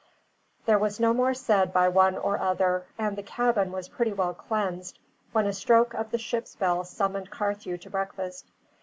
There 0.65 0.79
was 0.79 0.99
no 0.99 1.13
more 1.13 1.35
said 1.35 1.71
by 1.71 1.87
one 1.87 2.17
or 2.17 2.39
other, 2.39 2.85
and 2.97 3.15
the 3.15 3.21
cabin 3.21 3.71
was 3.71 3.87
pretty 3.87 4.11
well 4.11 4.33
cleansed 4.33 4.97
when 5.31 5.45
a 5.45 5.53
stroke 5.53 5.93
on 5.93 6.07
the 6.09 6.17
ship's 6.17 6.55
bell 6.55 6.83
summoned 6.85 7.29
Carthew 7.29 7.77
to 7.77 7.87
breakfast. 7.91 8.47